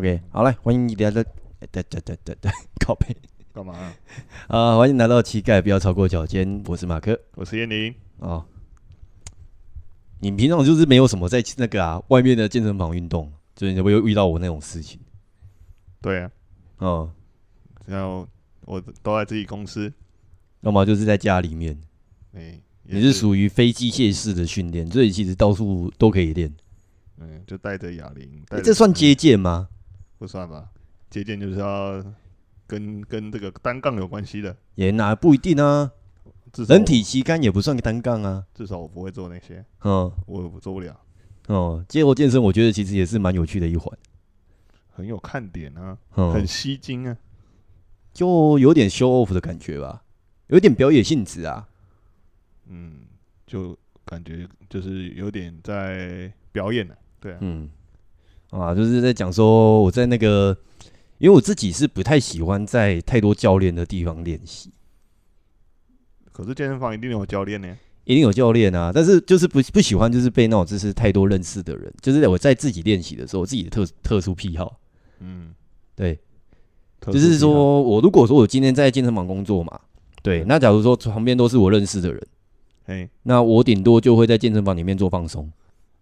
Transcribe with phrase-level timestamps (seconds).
[0.00, 1.22] OK，好来，欢迎你来到，
[1.70, 2.50] 对对对对对，
[2.82, 3.14] 靠背，
[3.52, 3.92] 干嘛啊？
[4.48, 7.92] 啊，欢迎来到膝盖不要超过脚尖，我是马克，我是燕妮。
[8.16, 8.42] 哦，
[10.20, 14.98] 你平常就是没有什么在那个啊外面的健身房运动，就是你会遇到我那种事情。
[16.00, 16.30] 对啊，
[16.78, 17.12] 哦，
[17.84, 18.26] 然后
[18.64, 19.92] 我都在自己公司，
[20.62, 21.78] 要么就是在家里面。
[22.32, 26.50] 哎，你是属于非机械式的训练，所以其实到处都可以练。
[27.18, 29.68] 嗯，就带着哑铃，欸，这算接见吗？
[30.20, 30.68] 不算吧，
[31.08, 32.04] 接健就是要
[32.66, 34.54] 跟跟这个单杠有关系的。
[34.74, 35.90] 也那不一定啊，
[36.68, 38.44] 人体旗杆也不算个单杠啊。
[38.52, 41.00] 至少我不会做那些，嗯，我做不了。
[41.46, 43.98] 哦，街头健身我觉得其实也是蛮有趣的一环，
[44.90, 47.16] 很有看点啊，嗯，很吸睛啊，
[48.12, 50.02] 就有点 show off 的感觉吧，
[50.48, 51.66] 有点表演性质啊。
[52.66, 53.06] 嗯，
[53.46, 53.74] 就
[54.04, 57.70] 感觉就是有点在表演了，对啊，嗯，
[58.50, 60.56] 啊，就是在讲说我在那个，
[61.18, 64.72] 因为我自己是不太喜欢在太多教练的地方练习。
[66.32, 74.80] 可是健身房一定有教练呢，一定有教练啊，但是就是不不喜欢就是被那种就是太多认识的人，就是我在自己练习的时候，我自己的特特殊癖好，
[75.20, 75.54] 嗯，
[75.94, 76.18] 对，
[77.00, 79.78] 就是说我如果说我今天在健身房工作嘛，
[80.22, 82.26] 对，那假如说旁边都是我认识的人。
[82.86, 85.52] 哎，那我顶多就会在健身房里面做放松。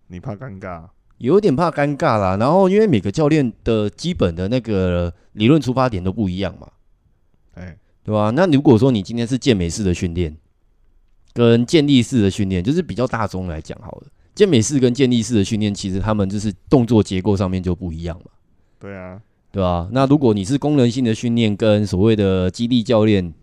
[0.06, 0.84] 你怕尴尬？
[1.19, 2.36] 有点怕尴尬啦。
[2.36, 6.69] 然后因为每个教练的基本的那个理论出发点都不一样嘛，
[7.55, 8.30] 哎，对吧？
[8.34, 10.36] 那如果说你今天是健美式的训练，
[11.33, 14.06] 跟健力式的训练，就是比较大众来讲好了。
[14.34, 18.30] 健美式跟健力式的训练，其实他们就是动作结构上面就不一样嘛。
[18.78, 19.89] 对啊，对吧？
[19.91, 23.34] 那如果你是功能性的训练，跟所谓的肌力教练，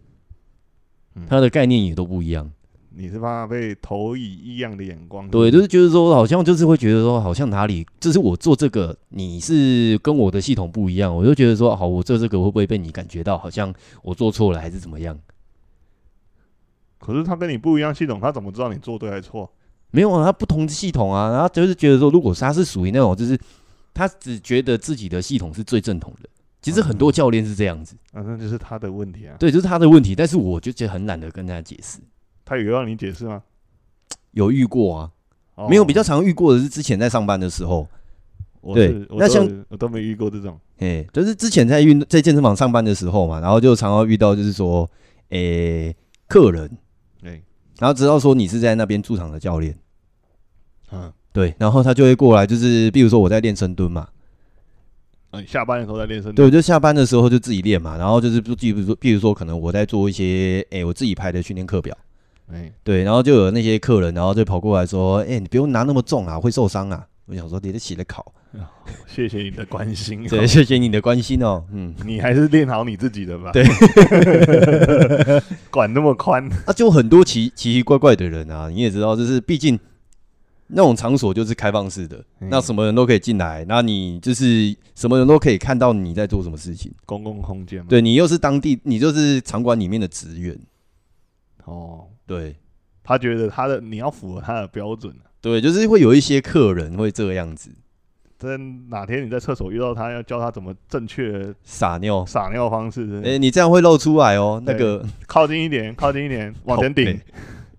[1.28, 2.50] 他的概念也都不一样。
[2.98, 5.28] 你是怕被投以异样的眼光？
[5.30, 15.20] 对，就是就是说，好像就是会觉得说，好像哪里就是我做这个，你是跟我的系统不一样，我就觉得说，好，我做这个会不会被你感觉到好像我做错了，还是怎么样？
[17.00, 19.52] 可是他跟你不一样系统，他怎么知道你做对还是错？
[19.92, 23.38] 没有啊，他不同系统啊，然后就是觉得说，如果他是属于那种，就是
[23.94, 26.30] 他只觉得自己的系统是最正统的。
[26.62, 29.36] 其实很多教练是这样子，啊，那就是他的问题啊。
[29.38, 32.00] 对，就是他的问题，但是我就觉得很懒得跟他解释。
[32.46, 33.42] 他有让你解释吗？
[34.32, 35.12] 有遇过啊，
[35.56, 37.88] 哦、没有比较常遇过的是之前在上班的时候。
[38.74, 40.60] 对，那像我都没遇过这种。
[40.80, 44.90] 哎，就是之前在运在健身房上班的时候嘛，然后就常常遇到就是说，
[46.28, 46.68] 客人，
[47.22, 47.44] 对，
[47.78, 49.78] 然后知道说你是在那边驻场的教练，
[50.92, 54.08] 嗯，对，然后他就会过来，就是比如说我在练深蹲嘛，
[55.30, 61.96] 嗯，下班的时候在练深蹲，对，就下班的时候就自己练嘛，然后就是比如说，比如说可能我在做一些，哎、欸，我自己排的训练课表。
[62.52, 68.34] 哎，欸、对，然后就有那些客人，然后就跑过来说：“哎、欸，你不用拿那么重啊，会受伤啊。”我想说，你得起来考。
[69.08, 71.66] 谢谢你的关心， 对，谢谢你的关心哦。
[71.72, 73.52] 嗯，你还是练好你自己的吧。
[73.52, 73.66] 对，
[75.72, 79.78] 管那么宽 啊，就很多奇奇奇怪怪的人啊，你也知道，就是毕竟
[80.68, 87.88] 那种场所就是开放式的，嗯、那什么人都可以进来，那你就是什么人都可以看到你在做什么事情，公共空间嘛。
[87.90, 90.58] 对，你又是当地，你就是场馆里面的职员。
[91.66, 92.06] 哦。
[92.28, 92.56] 对，
[93.04, 95.14] 他觉得他的你要符合他的标准。
[95.42, 97.70] 对，就是会有一些客人会这个样子。
[98.38, 103.22] 等哪天你在厕所遇到他，要教他怎么正确撒尿撒尿方式。
[103.24, 104.62] 哎、欸，你这样会露出来哦。
[104.66, 107.20] 那个靠近一点，靠近一点，往前顶。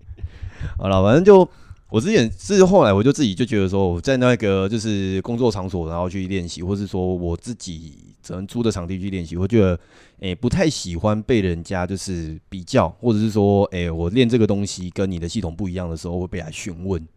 [0.79, 1.47] 好了，反正就
[1.89, 8.15] 我之前是后来我就自己就觉得说，我在那个就是工作场所，然后去练习，或是说我自己。
[8.27, 9.73] 只能租的场地去练习，我觉得，
[10.19, 17.07] 诶、欸，不太喜欢被人家就是比较，或者是说，诶、欸，我练这个东西跟你的系统不一样的时候，会被来询问。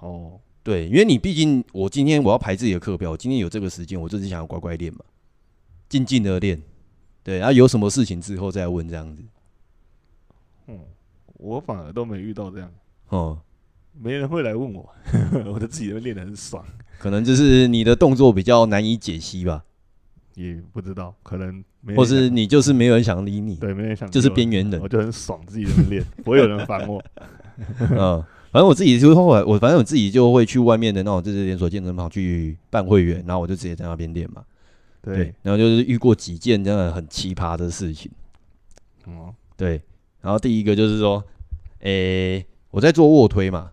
[0.00, 5.00] 哦，对，因为你毕竟我今天我要排自己的课表，我今天有这个时间，我就是想要乖乖练嘛，
[5.88, 6.60] 静静的练。
[7.22, 9.22] 对，然啊，有什么事情之后再问这样子。
[10.66, 10.80] 嗯，
[11.34, 12.68] 我反而都没遇到这样。
[13.10, 13.40] 哦、
[13.94, 14.92] 嗯，没人会来问我，
[15.46, 16.64] 我的自己都练得很爽。
[16.98, 19.64] 可能就是你的动作比较难以解析吧。
[20.38, 27.02] 也不知道，可能没，或是你就是没有人想理你，对，没人想，就是边缘人，我就很爽，自己练， 不会有人烦我。
[27.80, 34.44] 嗯，反正我自己就后来，我反正我自己就会去外面的那种就是连锁健身房去办会员，然后我就直接在那边练嘛。
[35.02, 38.08] 对，对，然后就是遇过几件真的很奇葩的事情。
[39.06, 39.82] 哦，对，
[40.20, 41.24] 然后第一个就是说，
[41.80, 43.72] 诶、欸，我在做卧推嘛，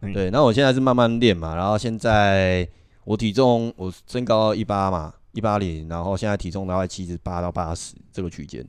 [0.00, 2.66] 嗯、对，那我现在是慢慢练嘛，然后现在
[3.04, 5.12] 我体重我身高一八嘛。
[5.32, 8.66] 一八零，然后现在体重大概七十八到八十这个区间。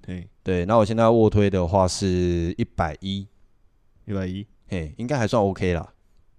[0.00, 3.26] 对对，那我现在卧推的话是一百一，
[4.04, 5.88] 一百一，嘿，应该还算 OK 啦。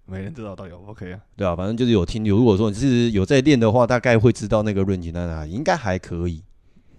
[0.06, 1.20] 没人知道到底 OK 啊？
[1.34, 6.42] 对啊，反正就是有听，如果说你是有在练的话，大概会知道那个 range 在哪里，应该还可以。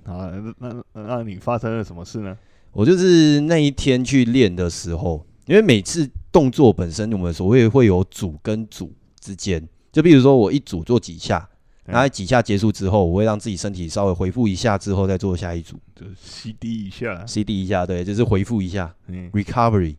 [0.06, 2.36] 啊，那那那你发生了什么事呢？
[2.72, 11.48] 我就是那一天去练的时候，因为每次动作本身，我们所谓会有组跟组之间，就比如说我一组做几下，
[11.86, 19.96] 然后几下结束之后，我会让自己身体稍微恢复一下，之后再做下一组，就是 CD 一下，CD 一下，对，就是恢复一下，嗯，recovery，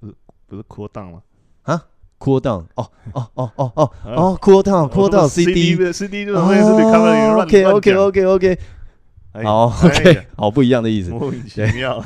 [0.00, 0.14] 不是
[0.46, 1.22] 不是 cool down 吗？
[1.62, 1.84] 啊
[2.18, 8.58] ，cool down，哦哦哦哦哦哦，cool down，cool down，CD，CD 这种东西是 recovery，OK OK OK OK。
[9.42, 11.08] 好，OK，好，不一样的意思。
[11.08, 12.04] 莫名其妙。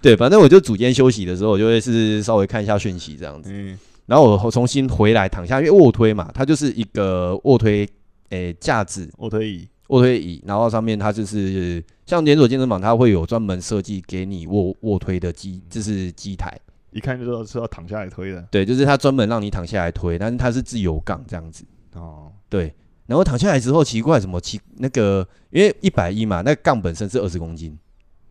[0.00, 3.50] 对，反正我就组间休息的时候，我就会是稍微看一下讯息这样子。
[3.52, 3.78] 嗯。
[4.06, 7.86] 然后我重新回来躺下，因为卧推嘛，它就是一个卧推，
[8.30, 10.42] 诶，架子，卧推椅，卧推椅。
[10.46, 16.58] 然后上面它就是像连锁健身房，它会有专门设计给你卧卧推的机，就是机台。
[16.90, 18.42] 一看就知道是要躺下来推的。
[18.50, 21.64] 对，就是它专门让你躺下来推，但是它是自由杠这样子。
[21.94, 22.32] 哦。
[22.48, 22.74] 对。
[23.06, 27.74] 然后躺下来之后，奇怪什么奇那个，因为一百一嘛，那杠本身是二十公斤，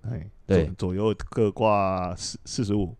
[0.04, 2.96] 哎，对，左右各挂四四十五，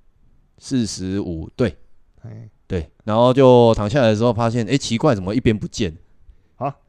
[0.58, 1.78] 四十五，对，
[2.24, 5.96] 哎，对，然后就躺下来的时候，发现，哎，奇怪，怎么一边不见？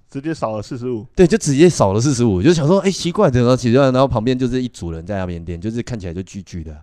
[0.09, 3.83] 啊，直接少了四十五，对，就直接少了四十五，就想说，哎，奇怪，怎么奇怪？
[3.91, 6.77] 然后旁边就是一组人在那边练，就是看起来就巨巨的。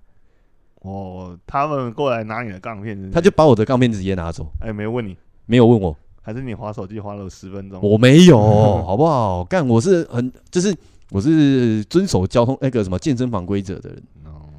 [0.82, 5.18] 哦，他们过来拿你的杠片，他就把我的杠片直接拿走，哎，没有问你，
[5.48, 5.96] 没有问我。
[6.22, 7.80] 还是你划手机划了十分钟？
[7.82, 8.38] 我没有，
[8.86, 9.44] 好不好？
[9.44, 10.76] 干，我是很就是
[11.12, 14.04] 我是遵守交通那个什么健身房规则的人。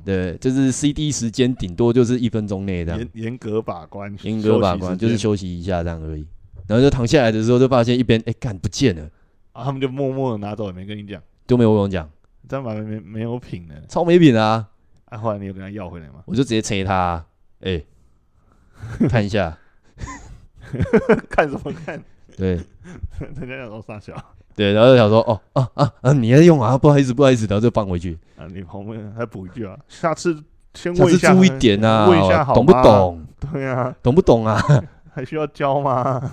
[0.04, 3.00] 对，就是 CD 时间顶多就是一分钟内这样。
[3.00, 6.24] 严严格把关，严格把关就是休息一下这样而已。
[6.68, 9.02] 然后就躺下来的时候，就发现一边哎干不见了，
[9.52, 12.08] 啊，他们就默默的拿走，也没跟你讲，都没有跟我讲，
[12.48, 14.68] 这样把没没有品的，超没品啊！
[15.06, 16.22] 啊，后来你有跟他要回来吗？
[16.26, 17.24] 我就直接催他，
[17.60, 17.82] 哎，
[19.08, 19.56] 看一下，
[21.30, 22.02] 看什么看？
[22.36, 22.60] 对，
[23.20, 24.14] 人家想说傻小，
[24.54, 28.18] 对，然后就想说哦啊啊啊，你在用啊，不好意思不好意思，然后就放回去。
[28.36, 30.42] 啊，你旁边还补一句啊，下次
[30.74, 33.24] 先问一下，注意点啊，问一下好懂不懂？
[33.52, 34.60] 对啊，懂不懂啊？
[35.16, 36.30] 还需要教吗？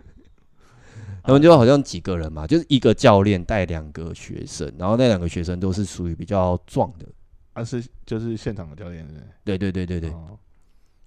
[1.24, 7.06] 他们就好像几个人嘛，就是一个教练带两个学生，然后那两个学生都是属于比较壮的，
[7.54, 9.08] 啊是就是现场的教练
[9.42, 10.12] 对对对对对，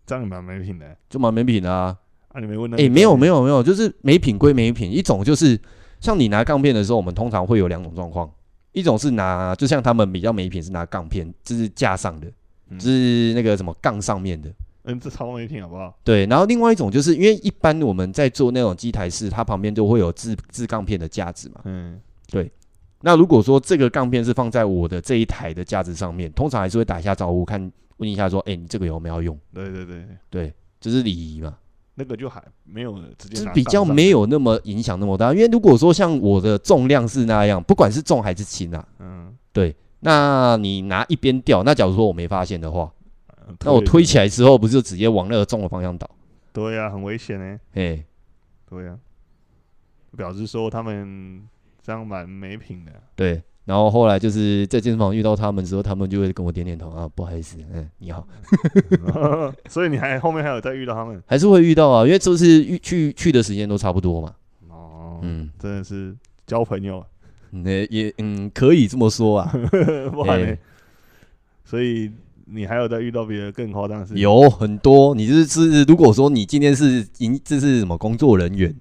[0.08, 1.96] 这样蛮没品的，就蛮没品的啊。
[2.30, 2.78] 啊，你没问那？
[2.78, 4.92] 哎、欸，没有没有没有，就是没品归没品。
[4.92, 5.60] 一种就是
[6.02, 8.28] 像你拿杠片的时候，我们通常会有两种状况，
[8.72, 12.28] 一种是拿，就像他们比较没品是拿杠片，就是架上的，
[12.70, 14.52] 嗯、就是那个什么杠上面的。
[14.84, 15.98] 嗯，这超没品好不好？
[16.04, 21.62] 对，然后另外一种就是因为一般我们在做那种机台式，它旁边就会有自自杠片的架子嘛。
[21.66, 22.00] 嗯，
[22.32, 22.52] 对。
[23.02, 29.38] 那如果说这个杠片是放在我的这一台的架子上面，通常还是会打一下招呼，看问一下说，哎、欸，你这个有没有用？
[29.54, 31.58] 对对对对，这是礼仪嘛。
[31.96, 42.90] 那个就还没有直接，就是比较没有那么影响那么大，因为如果说像我的重量是那样，不管是重还是轻啊，嗯，对，那你拿一边掉，那假如说我没发现的话，
[43.64, 46.10] 那我推起来之后，不是就直接往那个重的方向倒？
[46.54, 47.60] 对呀，很危险呢。
[47.74, 48.04] 哎，
[48.70, 48.98] 对呀，
[50.18, 51.42] 表示说他们
[51.82, 52.92] 这样蛮没品的。
[53.16, 53.42] 对。
[53.66, 58.28] 然后后来就是在健身房遇到他们之后，他们就会跟我点点头啊，不好意思，嗯，你好。
[59.70, 61.22] 所以你还后面还有再遇到他们？
[61.28, 64.34] 还是会遇到啊，因为这次去去的时间都差不多嘛。
[64.70, 66.18] 哦，嗯，真的是
[66.48, 67.06] 交朋友，
[67.52, 69.54] 那也嗯可以这么说啊。
[70.12, 70.58] 不好呢。
[71.64, 72.12] 所以
[72.52, 74.22] 你还有在遇到别的更夸张的事情？
[74.22, 78.76] 有很多，你就是是如果说你今天是营这是什么工作人员，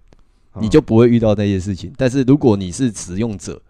[0.60, 1.92] 你就不会遇到那些事情。
[1.96, 3.60] 但是如果你是使用者，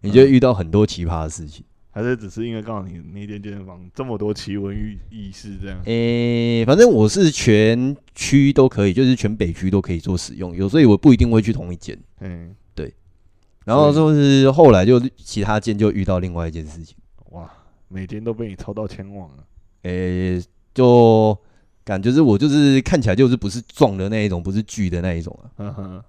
[0.00, 4.76] 你就会遇到很多奇葩的事情，还是只是因为告诉你那间健身房这么多奇闻
[5.10, 5.78] 异事这样？
[5.84, 11.98] 诶、欸，反正我是全区都可以，就是全北区都可以做使用，有所以我不一定会去同一间。
[12.20, 12.92] 嗯，对。
[13.64, 16.96] 然后就是后来就其他间就遇到另外一件事情。
[17.88, 19.44] 哇，每天都被你抽到前往了。
[19.82, 21.36] 诶、欸，就
[21.84, 25.44] 感觉是我就是看起来就是不是壮的那一种，不是巨的那一种啊。
[25.56, 26.04] 呵呵，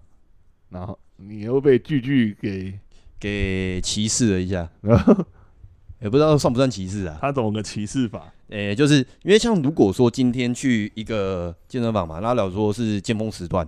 [0.69, 2.79] 然后你又被巨巨给。
[3.21, 4.69] 给歧视了一下，
[6.01, 7.17] 也不知道算不算歧视啊？
[7.19, 8.31] 他怎么个歧视法？
[8.47, 13.67] 诶、欸，就是因为像如果说今天去一个健身房嘛，那假如说是尖峰时段，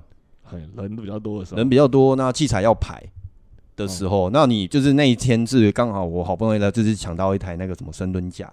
[0.78, 3.04] 人比较多的时候，人比较多，那器材要排
[3.82, 8.52] 的时候，嗯、那你就是那一天是刚好我好不容易来，就是抢到一台那个什么深蹲架，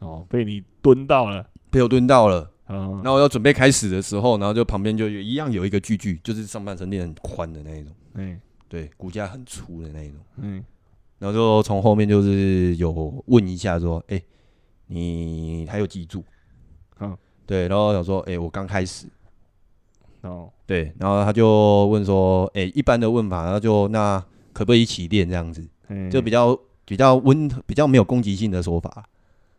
[0.00, 8.40] 哦，被你蹲到了，被我蹲到了，嗯，然后我要准备开始的时候，然后就旁边就有一样有一个巨巨，就是上半身练很宽的那一种，嗯。
[8.70, 10.64] 对，骨架很粗的那一种，嗯，
[11.18, 14.24] 然后就从后面就是有问一下说，哎、欸，
[14.86, 16.22] 你还有记住？
[17.00, 19.08] 嗯，对，然后想说，哎、欸，我刚开始，
[20.20, 25.66] 哦，对，然后他就问说，哎、欸，一般的问法，然后就那可不可以一起练这样子？
[25.88, 29.04] 嗯，就比较比较温，比较没有攻击性的说法。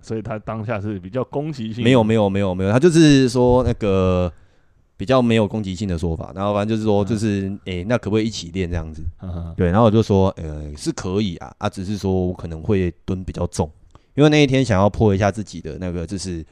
[0.01, 1.83] 所以他当下是比较攻击性。
[1.83, 4.31] 没有没有没有没有，他就是说那个
[4.97, 6.31] 比较没有攻击性的说法。
[6.35, 9.03] 然后反正就是说，就是哎、欸，那可不可以一起练这样子？
[9.55, 13.69] 对，然后我就说，呃，是可以啊，啊，只是说我可能会蹲比较重，
[14.15, 16.45] 因为那一天想要破一下自己的那个就是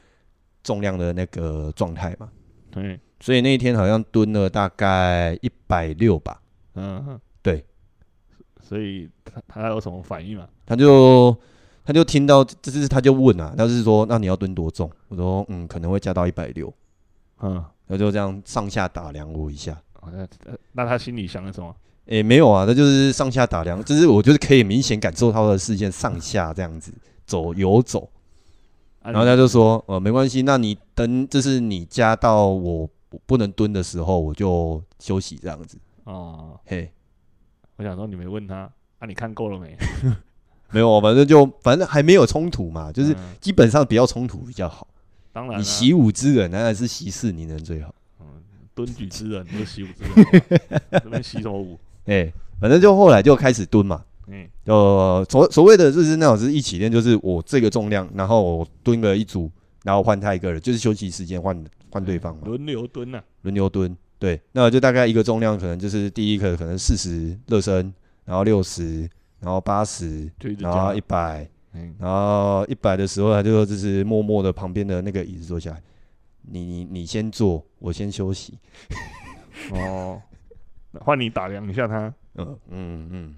[0.64, 2.30] 重量的那个状态嘛。
[2.72, 3.00] 对。
[3.22, 6.42] 所以那一天好像蹲了大概一百六吧，
[6.76, 7.66] 嗯哼，对，
[8.70, 10.48] 所以他他有什么反应吗？
[10.64, 11.36] 他就
[11.84, 14.88] 他就听到，这是他就问啊，他是说，那你要蹲多重？
[15.08, 16.72] 我说，嗯，可能会加到一百六，
[17.42, 19.76] 嗯，他就这样上下打量我一下，
[20.14, 20.28] 那
[20.74, 21.76] 那他心里想的什么？
[22.06, 26.94] 诶，没有啊，他就是上下打量，就是我就是可以明显感受他的视线上下这样子
[27.26, 28.08] 走游走，
[29.02, 32.88] 然后他就说，呃，没关系，那你等，就是你加到我。
[33.12, 35.80] 我不能蹲的时候，我就休息这样子。
[36.04, 36.92] 哦，嘿，
[37.80, 38.70] 我想说你没问他，
[39.00, 39.78] 啊，你看够了没？
[40.72, 44.86] 没有，反正就反正还没有冲突嘛，就是基本上不要冲突比较好。
[45.32, 47.96] 当然，你习武之人当然是息事你能最好。
[48.20, 48.26] 嗯，
[48.76, 50.62] 蹲举之人不是习武之人，
[51.02, 51.80] 这边习什么武？
[52.06, 54.04] 哎，反正就后来就开始蹲嘛。
[54.28, 59.50] 嗯，呃，所所谓的就是那种是一起练，就是我这个重量，然后我蹲个一组，
[59.86, 61.70] 然后换他一个人，就是休息时间换的。
[61.92, 67.94] 换对方嘛，轮流蹲呐，轮流蹲，对，那就大概一个重量，可能就是第一个可能四十热身，
[68.26, 69.10] 然后六十，
[69.40, 71.48] 然后八十，然后一百，
[71.98, 75.82] 然后一百的时候，他就就是默默的旁边的那个椅子坐下来，
[76.52, 78.58] 你你你先坐，我先休息。
[79.72, 80.22] 哦，
[81.00, 83.36] 换你打量一下他，嗯嗯嗯，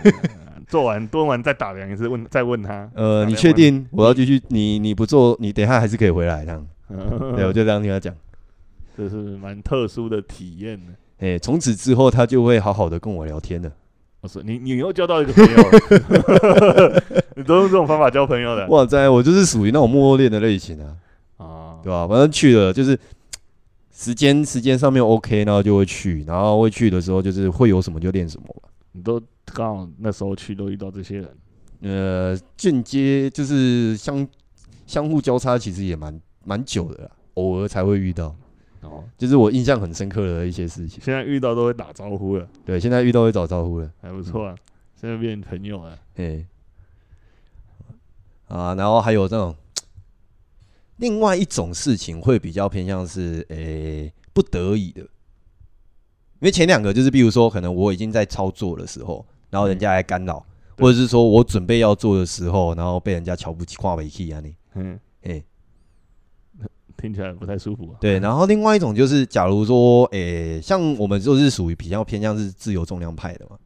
[0.66, 4.40] 做完蹲完再打量一次，问再问他，呃，你确定我要继续？
[4.48, 6.66] 你你不做，你等一下还是可以回来这样。
[7.36, 8.14] 对，我就这样听他讲，
[9.00, 10.92] 这是蛮特殊的体验呢。
[11.20, 13.72] 哎，从此之后他就会好好的跟我聊天了。
[14.20, 17.02] 我说你，你又交到一个朋友了，
[17.34, 18.66] 你都用这种方法交朋友的？
[18.68, 20.96] 哇塞，我就是属于那种默练的类型啊，
[21.38, 22.06] 啊，对吧？
[22.06, 22.98] 反正去了就是
[23.90, 28.68] 时间时间上面 OK，然后就会去，然后会去的时候就是会有什么就练什么吧。
[28.92, 31.28] 你都刚好那时候去都遇到这些人，
[31.80, 34.28] 呃，间接就是相
[34.86, 36.20] 相互交叉，其实也蛮。
[36.42, 38.34] 蛮久的啦，偶尔才会遇到，
[38.82, 41.00] 哦，就是我印象很深刻的一些事情。
[41.02, 44.58] 现在遇到都会打招呼了，对，现在遇到会打招呼了，还不错啊，嗯、
[44.96, 46.46] 现在变朋友了，嘿，
[48.48, 49.54] 啊，然后还有这种
[50.96, 55.08] 另外一种事情会比较偏向是，诶、欸，不得已的，因
[56.40, 60.44] 为前两个就是，比如说可能我已经在操作的时候，然后人家来干扰，
[60.76, 65.44] 嗯、或者是说我准备要做的时候，然后被人家瞧不起、夸为气啊你，嗯，诶。
[67.00, 67.96] 听起来不太舒服啊。
[68.00, 73.58] 对，然后另外一种就是，假如说，诶、欸，像我们就是属于比较偏向是自由重量派的嘛，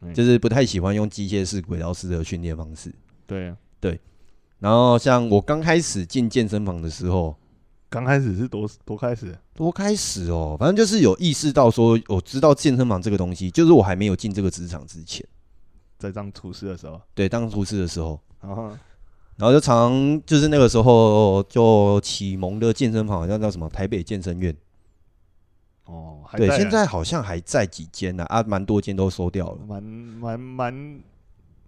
[0.00, 2.92] 嗯、就是不太喜欢用机械式、轨道式的训练方式。
[3.26, 4.00] 对啊，对。
[4.58, 7.36] 然后像我刚开始进健身房的时候，
[7.90, 15.24] 刚开始是多多开始，多开始哦，反正就是有意识到说，我知道健身房这个东西，就是我还没有进这个职场之前，
[15.98, 18.72] 在当厨师的时候，对，当厨师的时候，然后。
[19.38, 24.52] 然后就常就是那个时候就启蒙的健身房，好像叫什么台北健身院。
[25.84, 29.58] 哦，对，现在好像还在几间呢，啊，蛮多间都收掉了。
[29.64, 31.00] 蛮蛮蛮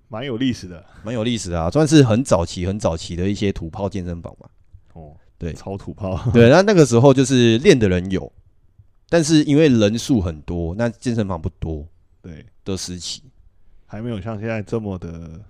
[0.09, 4.49] 蛮有历史的，蛮有历史的啊，算是很早期、很早期的一些土炮健身房嘛。
[4.95, 6.21] 哦，对，超土炮。
[6.35, 8.33] 对，那那个时候就是练的人有，
[9.09, 11.87] 但是因为人数很多，那健身房不多。
[12.21, 13.23] 对，的时期
[13.87, 15.41] 还没有像现在这么的。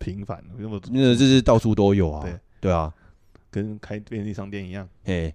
[0.00, 2.22] 频繁，因为那就是到处都有啊。
[2.22, 2.92] 对对啊，
[3.50, 4.88] 跟开便利商店一样。
[5.04, 5.32] 嘿，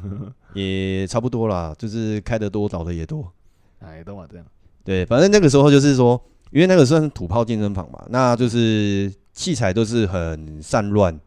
[0.54, 3.32] 也差不多啦，就是开的多，找的也多。
[3.78, 4.46] 哎，都嘛这样。
[4.84, 11.18] 对，反正那个时候就是说，因为那个算是土炮健身房嘛，那就是器材都是很散乱，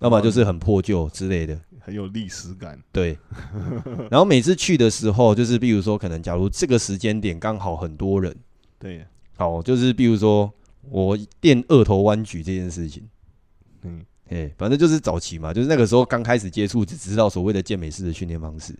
[0.00, 2.76] 要么就是很破旧之类的，很有历史感。
[2.90, 3.16] 对。
[4.10, 8.36] 然后每次去的时候，就是比如说，可能假如这个时间点刚好很多人。
[8.80, 9.06] 对。
[9.36, 10.52] 好，就是比如说。
[10.82, 13.08] 我练二头弯举这件事情，
[13.82, 18.74] 嗯，哎，反正就是早期嘛，就是那个时候刚开始接触，只知道所谓的健美式的训练方式，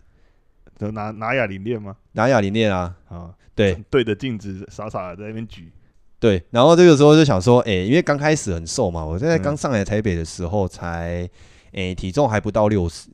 [0.77, 1.95] 就拿拿哑铃练吗？
[2.13, 5.71] 拿哑铃练啊，啊，对，对着镜子傻傻的在那边举，
[6.19, 11.29] 对，然后这个时候就想说，哎，因为刚开始很瘦嘛，我现在刚上来台北的时候才，
[11.71, 13.09] 哎，体重还不到六十，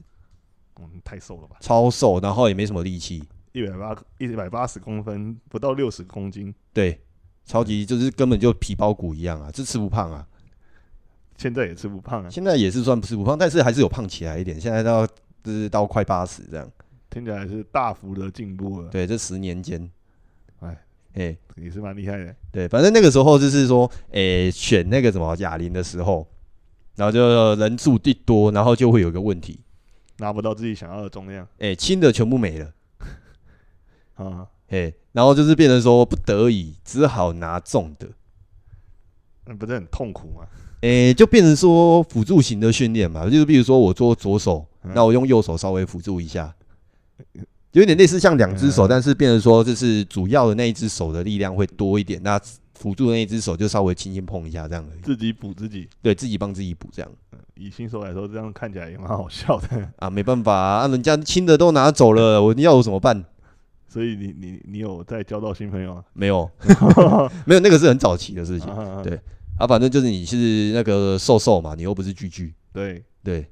[0.80, 7.00] 嗯，太瘦了吧，超瘦，然后也没什么力气，一百八一百八十公分，不到六十公斤，对。
[7.48, 10.28] 超级就是根本就皮包骨一样啊，就吃不胖啊。
[11.38, 14.60] 现在也吃不胖啊，现在也是算吃不胖，但是还是有胖起来一点。
[14.60, 16.72] 现在到就是到快八十这样。
[17.10, 18.90] 听起来是大幅的进步了。
[18.90, 19.90] 对，这十年间，
[20.60, 20.70] 哎
[21.14, 22.36] 哎、欸，也是蛮厉害的。
[22.52, 26.28] 对，反正那个时候就是说，哎、欸，选那个什么哑铃的时候，
[26.96, 29.60] 然后就人数一多，然后就会有一个问题，
[30.18, 31.46] 拿不到自己想要的重量。
[31.60, 32.74] 哎、欸，轻的全部没了。
[34.16, 38.08] 啊，哎、欸，然后就是变成说不得已只好拿重的，
[39.46, 40.46] 那不是很痛苦吗？
[40.82, 46.54] 哎、欸，就变成说辅助型的训练嘛，就是比如说我做左手，那、嗯、我用右手稍微辅助一下，
[47.72, 52.40] 有点类似像两只手、嗯，但是变成说就是主要的那一只手的力量会多一点，那
[52.76, 55.02] 辅助的那一只手就稍微轻轻碰一下这样而已。
[55.02, 57.12] 自己补自己，对自己帮自己补这样。
[57.56, 63.26] 以新手来说，这样看起来也蛮好笑的啊，没办法啊，人家轻的都拿走了，我要我怎么办？
[63.88, 66.04] 所以你你你有在交到新朋友啊？
[66.14, 66.50] 没有，
[67.46, 68.68] 没有，那个是很早期的事情。
[69.04, 69.20] 对
[69.58, 72.54] 啊，反正就是你是那个瘦瘦嘛，你又不是巨巨。
[72.74, 73.48] 对对，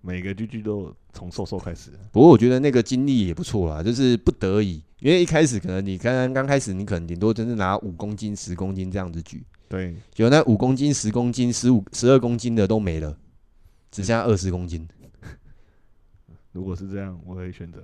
[0.00, 1.90] 每个巨巨都从瘦瘦开始。
[2.10, 9.44] 不过我觉得那个经历也不错啦，就是不得已，因为一开始可能你刚刚刚开始，你可能顶多就是拿五公斤、十公斤这样子举。
[9.68, 13.16] 对，有那五公斤、十公斤、十五、十二公斤的都没了，
[13.90, 14.88] 只剩下二十公斤。
[16.52, 17.82] 如果是这样，我会选择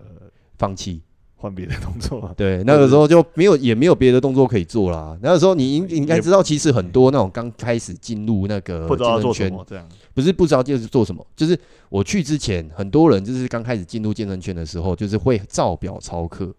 [0.58, 1.02] 放弃。
[1.40, 5.18] 换别的动作，对，那个时候就没有，也没有别的动作可以做啦。
[5.22, 16.54] 那个时候你应应该知道，其实很多那种刚开始进入那个不知道做什么这样，不是不知道就是做什么，就是我去之前，很多人就是刚开始进入健身圈的时候，就是会照表操课。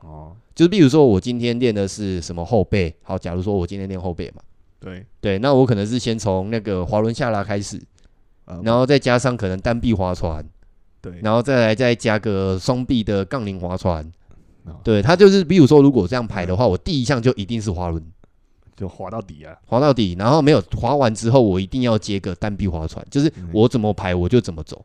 [0.00, 4.42] 哦，就是比如说我今天练的是什么后背，好，假如说我今天练后背嘛，
[4.80, 7.78] 对对，那我可能是先从那个滑轮下拉开始，
[8.64, 10.44] 然后再加上可能单臂划船，
[11.00, 14.10] 对，然后再来再加个双臂的杠铃划船。
[14.84, 18.02] 对，他就是，比如说，如果这样排的话，我第一项就一定是滑轮，
[18.76, 24.84] 就滑到底啊，滑到底，然后没有滑完之后，我一定要接个单臂划船，就是我怎么排我就怎么走，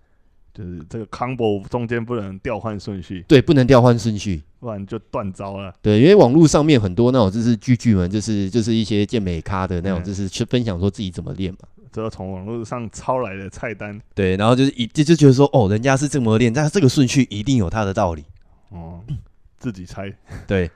[0.54, 5.74] 就是这个 combo 中间不能调换顺序，对，不能调换顺序，不然就断招了。
[5.82, 11.60] 对，因为网络上面很多那种就是巨巨们，就是就是一些健美咖的那种，就是去分享说自己怎么练嘛，
[11.92, 18.24] 这个从网络上抄来的菜单，对，然后就是一就就觉得说，哦，人家是这么练，但是这个顺序一定有它的道理，
[18.70, 19.00] 哦。
[19.58, 20.14] 自己猜，
[20.46, 20.70] 对，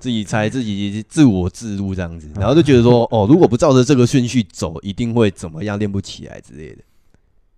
[0.00, 6.82] 自己猜，自己自我自入这样子，然后就觉得说， 哦，如果不照着这个顺序走，一定会怎么样练不起来之类的。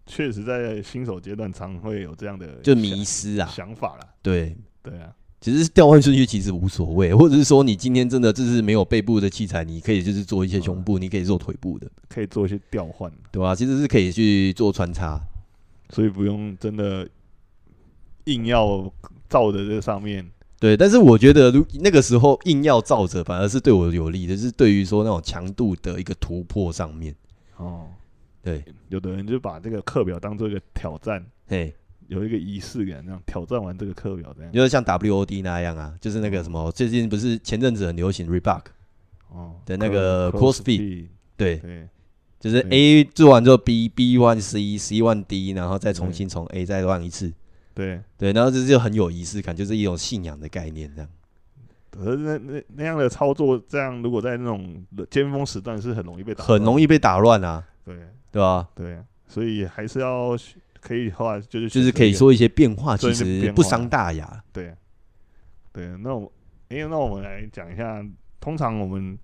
[0.07, 4.07] 确实，在新手阶段常会有这样的就迷失啊想法啦。
[4.23, 13.55] 对，对啊，其实调换顺序其实无所谓， 或者是说你今天真的就是没有背部的器材，你可以就是做一些胸部，你可以做腿部的，可以做一些调换，对吧？
[13.57, 15.21] 其实是可以去做穿插，
[15.89, 17.09] 所以不用真的
[18.27, 18.93] 硬要
[19.29, 20.25] 照着这上面。
[20.65, 27.15] 对，但是我觉得，如那个时候硬要照着，反而是对我有利的，就是对于说那种强度的一个突破上面。
[27.59, 27.87] 哦，
[28.43, 31.75] 对，有的人就把这个课表当做一个挑战，嘿，
[32.07, 38.63] 有一个仪式感，这样挑战完这个课表，这样，就是像 WOD 那样啊，就是那个什么，哦、最近不是前阵子很流行 Reebok
[39.29, 41.87] 哦的那个 CrossFit，对，对，
[42.41, 47.31] 就是 A 做完之后 B，B 换 C，C 换 D，然后再重新从 A 再换一次。
[47.75, 51.11] 对对，然后这就很有仪式感，就是一种信仰的概念，这样。
[51.91, 57.65] 可是那那那样的操作，这样如果在那种尖峰时段是很容易被打，很容易被打乱啊。
[57.85, 57.97] 对
[58.33, 58.69] 对吧？
[58.75, 60.37] 对，所以还是要
[60.81, 64.43] 可以的话，就是就是可以说一些变化，其实不伤大雅。
[64.53, 64.75] 对
[65.73, 66.33] 对，那我
[66.69, 68.05] 哎，那我们来讲一下，
[68.41, 69.17] 通常我们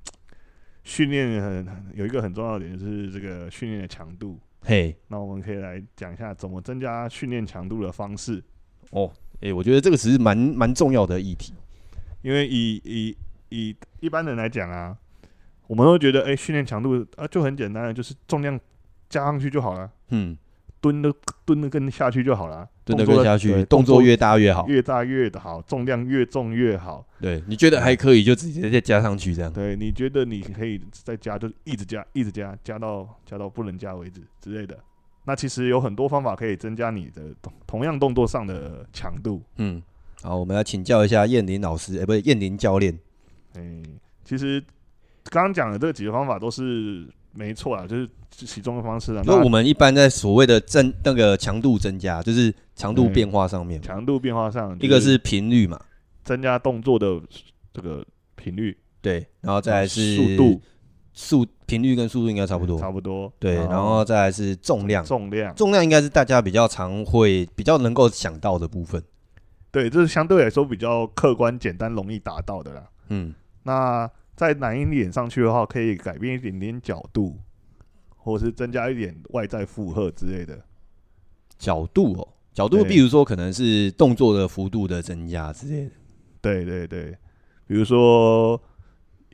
[0.85, 4.39] 训练很有一个很重要的点，就是这个训练的强度。
[4.62, 8.42] 嘿、那我们可以来讲一下怎么增加训练强度的方式。
[8.90, 11.53] 哦，诶，我觉得这个其实蛮蛮重要的议题，
[12.23, 13.16] 因为以以
[13.49, 14.96] 以一般人来讲啊，
[15.66, 18.59] 我们都觉得，诶，训练强度啊就很简单的，就是重量
[19.09, 19.90] 加上去就好了。
[20.11, 20.37] 嗯。
[20.81, 21.12] 蹲的
[21.45, 27.07] 蹲的跟下去就好了，蹲的跟下去，动作越大越好，越大越好，重量越重越好。
[27.21, 29.53] 对，你觉得还可以，就直接再加上去这样。
[29.53, 34.79] 对，你觉得你可以再加，就一直加，一直加，加到加到不能加为止之类的。
[35.25, 37.23] 那其实有很多方法可以增加你的
[37.66, 39.43] 同样动作上的强度。
[39.57, 39.83] 嗯，
[40.23, 42.99] 好，我们要请教一下燕林老师，哎、欸，不是燕林教练。
[43.55, 43.83] 哎、欸，
[44.25, 44.59] 其实
[45.25, 47.07] 刚刚讲的这几个方法都是。
[47.33, 49.23] 没错啊，就是其中的方式啊。
[49.25, 53.81] 那我们一般在所谓的增那个强度增加，就是强度变化上面。
[53.81, 55.81] 强度变化上，一个是频率嘛，
[56.25, 57.21] 增加动作的
[57.73, 58.77] 这个频率。
[59.01, 60.61] 对，然后再来是速度，
[61.12, 62.79] 速频率跟速度应该差不多。
[62.79, 63.33] 差不多。
[63.38, 65.05] 对，然后再来是重量。
[65.05, 69.03] 重量，重量应该是大家比较常会比较能够想到的部分。
[69.71, 72.83] 对，这是相对来说比较客观、简单、容易达到的啦。
[73.09, 74.11] 嗯，那。
[74.40, 77.38] 在难一点上去的话，可以改变一点点角度，
[78.16, 80.59] 或者是增加一点外在负荷之类的。
[81.59, 85.90] 角度哦，角度，比如说可能是动作的幅度的增加之类的。
[86.40, 87.14] 对对对，
[87.66, 88.59] 比如说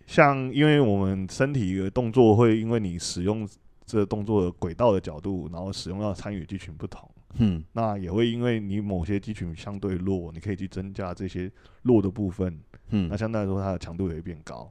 [0.08, 3.48] 像因为我们身体的动作会因为你使用
[3.84, 11.48] 这个动作的轨道的角度，然后使用到参与肌群不同，嗯，那也会因为你某些肌群相对弱，你可以去增加这些
[11.82, 14.68] 弱的部分，嗯，那相对来说它的强度也会变高。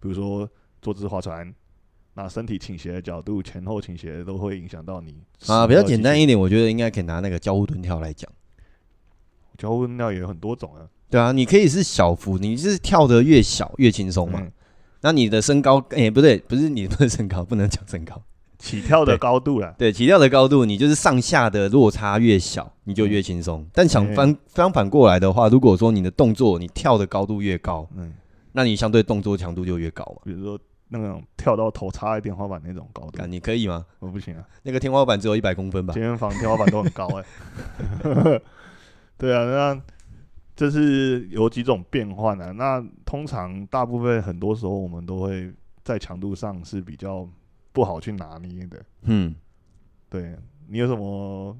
[0.00, 0.48] 比如说
[0.82, 1.54] 坐姿划船，
[2.14, 5.66] 那身体倾斜的角度前后倾斜都会影响到你啊。
[5.66, 8.30] 比较简单一点，我觉得应该可以拿那个交互蹲跳来讲。
[9.58, 10.88] 交互蹲跳也有很多种啊。
[11.10, 14.38] 对啊，你可以是小幅，你是跳得越小越轻松嘛。
[14.40, 14.52] 嗯、
[15.00, 18.22] 那你的身高，哎、欸，不对，不是你的身高，不能讲身高，
[18.58, 19.74] 起跳的高度了。
[19.78, 23.60] 对，起跳的高度，你就是上下的落差越小，你就越轻松。
[23.62, 28.12] 嗯、但想反相反过来的话，如果说你的动作你跳的高度越高，嗯，
[28.52, 30.22] 那你相对动作强度就越高嘛。
[30.24, 30.58] 比如说
[30.88, 33.86] 那种跳到头插在天花板那种高度，你可以吗？
[33.98, 35.94] 我不行啊，那个天花板只有一百公分吧？
[35.94, 37.24] 健身房天花板都很高哎、
[38.04, 38.42] 欸。
[39.16, 39.82] 对啊，那。
[40.56, 45.50] 这是有几种变换啊，那通常大部分很多时候我们都会
[45.82, 47.26] 在强度上是比较
[47.72, 48.84] 不好去拿捏的。
[49.04, 49.34] 嗯，
[50.10, 50.36] 对，
[50.68, 51.56] 你有什么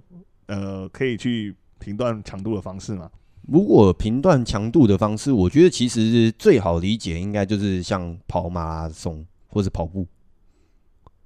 [0.48, 3.10] 呃可以去评断强度的方式吗？
[3.50, 10.06] 如果评断强度的方式，我觉得其实最好理解应该就是像跑马拉松或者跑步。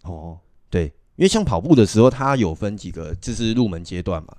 [0.05, 0.39] 哦，
[0.71, 4.35] 对，因为像跑步的时候，它有分几个，就是入门阶段嘛。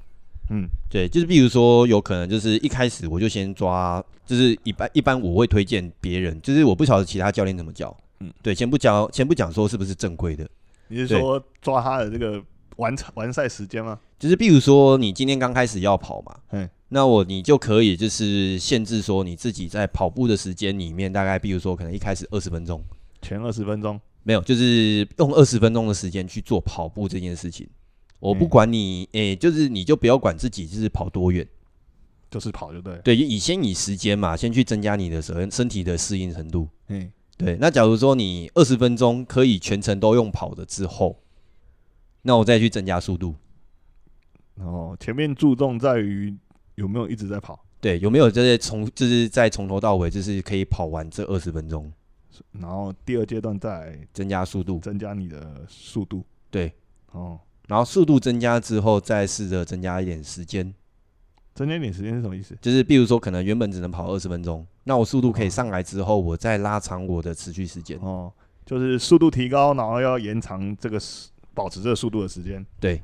[0.49, 10.47] 嗯，对，就是比如说，有可能就是一开始我就先抓，就是一般一般我会推荐别人，就是我不晓得其他教练怎么教，嗯，对，先不教，先不讲说是不是正规的，
[10.87, 12.41] 你是说抓他的这个
[12.77, 13.99] 完完赛时间吗？
[14.19, 22.83] 就是比如说你今天刚开始要跑嘛，嗯，那我你就可以就是限制说你自己在跑步的时间里面，大概比如说可能一开始二十分钟，
[23.21, 27.67] 前二十分钟没有，就是用二十分钟的时间去做跑步这件事情。
[28.19, 31.47] 我不管你，诶、欸，就是你就不要管自己就是跑多远，
[32.31, 32.99] 就是跑就对。
[33.03, 36.67] 对，以先以时间嘛，先去增加你的身身体的适应程度。
[36.87, 37.57] 嗯，对。
[37.59, 41.19] 那假如说你二十分钟可以全程都用跑的之后，
[42.21, 43.35] 那我再去增加速度。
[44.55, 46.35] 哦，前面注重在于
[46.75, 51.91] 有没有一直在跑，对，有没有这些从就是在从头到尾就是可以跑完这二十分钟，
[52.51, 56.23] 然后第二阶段再增加速度，增加你的速度。
[56.49, 56.71] 对，
[57.11, 57.39] 哦。
[57.67, 60.71] 然后速度增加之后，再试着增加一点时间。
[61.55, 62.55] 增加一点时间是什么意思？
[62.61, 67.97] 就是比如说，可能原本只能跑二十分钟，那我速度可以上来之后，我再拉长我的持续时间。
[68.01, 68.31] 哦，
[68.65, 70.99] 就是速度提高，然后要延长这个
[71.53, 72.63] 保持这个速度的时间。
[72.79, 73.01] 对，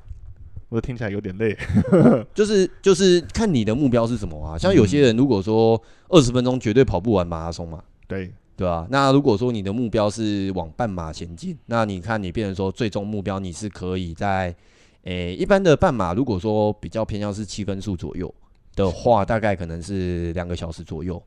[0.72, 1.56] 我听起来有点累。
[2.34, 4.58] 就是就是看你的目标是什么啊？
[4.58, 8.34] 像有些人如果说二十分钟绝对跑不完马拉松嘛，对。
[8.58, 14.56] 对啊，那如果说你的目标是往半马前进，那你看你变成说最终目标你是可以在，
[15.04, 18.32] 诶、欸、一般的半马，如果说比较偏向是七分速左右
[18.76, 21.22] 的话，大概可能是两个小时左右。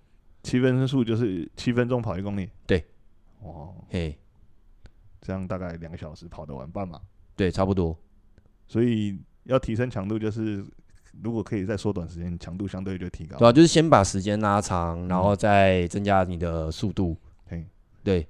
[0.45, 2.49] 七分速就是七分钟跑一公里。
[2.69, 2.85] 对，
[3.41, 4.17] 哦，嘿，
[5.21, 7.01] 这样大概两个小时跑得完半马。
[7.35, 7.99] 对，差不多。
[8.69, 10.65] 所以要提升强度，就是
[11.23, 13.39] 如果可以再缩短时间，强度相对就提高。
[13.39, 17.17] 对啊，就是先把时间拉长，然后再增加你的速度。
[18.03, 18.27] 对，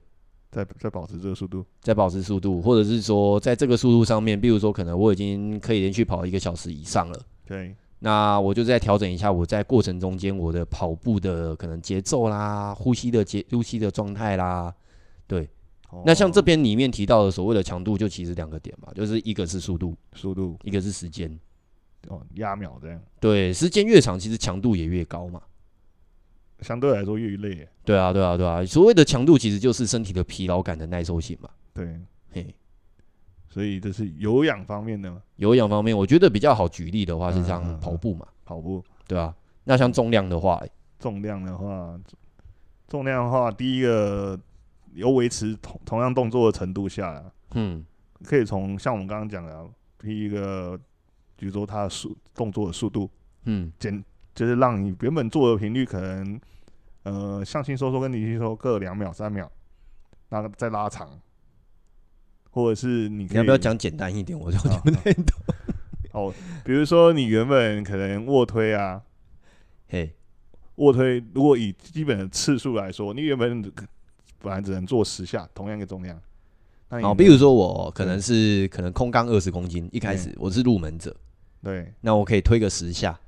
[0.53, 7.21] 再再保持这个速度，再保持速度，或者是说，在这个速度上面，比如说，可能我已经可以连续跑一个小时以上了。
[7.45, 14.73] 对，那我就再调整一下，我在过程中间我的跑步的可能节奏啦，呼吸的节呼吸的状态啦。
[15.27, 15.49] 对，哦、
[16.05, 21.39] 那像这边里面提到的所谓的强度，就其实两个点嘛，就是一个是速度，速度，一个是时间。
[22.09, 23.01] 哦，压秒这样。
[23.21, 25.41] 对，时间越长，其实强度也越高嘛。
[26.61, 28.65] 相对来说越累，对啊，对啊，对啊。
[28.65, 31.49] 所谓的强度其实就是身体的疲劳感的耐受性嘛。
[31.73, 31.99] 对，
[32.31, 32.55] 嘿，
[33.49, 35.23] 所以这是有氧方面的吗？
[35.37, 39.35] 有氧方面，我觉得比较好举例的话是像跑步嘛，跑步，对啊。
[39.65, 40.63] 那像重量的话，
[40.99, 41.99] 重量的话，
[42.87, 44.39] 重量的话，第一个
[44.95, 47.85] 有维持同同样动作的程度下来，嗯，
[48.25, 50.79] 可以从像我们刚刚讲的，第一个，
[51.37, 53.11] 比如说它的速动作的速度，
[53.45, 54.03] 嗯，减，
[54.35, 56.41] 就是让你原本做的频率可能。
[57.05, 59.47] 呃，向心收缩跟离心收缩各两秒、三秒，
[60.31, 61.21] 那个再拉长，
[62.49, 64.39] 或者是你可以，你要不要讲简单一点？
[64.39, 65.27] 我就听不太懂。
[66.13, 66.33] 哦，
[66.65, 69.03] 比如说你原本可能卧推啊，
[69.87, 70.15] 嘿，
[70.77, 73.63] 卧推如果以基本的次数来说，你原本
[74.45, 76.21] 本来只能做十下，同样一个重量。
[77.03, 81.17] 哦，比如说我可能是可能空杠二十公斤，一开始我是入门者，
[81.63, 83.19] 对，那我可以推个十下。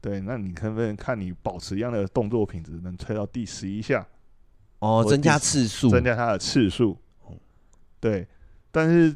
[0.00, 4.06] 对，那你可不可以看你保持一样的动作品质，能推到第十一下？
[4.80, 6.98] 哦，增加次数，增加它的次数。
[8.00, 8.26] 对，
[8.70, 9.10] 但是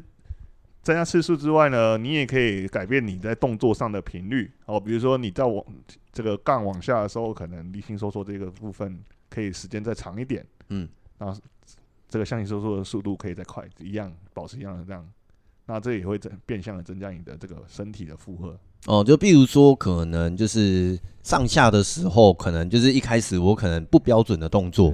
[0.81, 4.79] 增加次数之外呢，你也可以改变你在动作上的频率哦。
[4.79, 5.63] 比如说你在往
[6.11, 11.39] 这个杠往下的时候，可能离心收缩这个部分可以时间再长一点，嗯，然后
[12.07, 15.07] 这个向心收缩的速度可以再快，一样保持一样的这样，
[15.67, 18.57] 那这也会增变相的增加你的这个身体的负荷。
[18.87, 24.91] 哦，就比如说可能就是上下的时候，可能就是一开始我可能不标准的动作，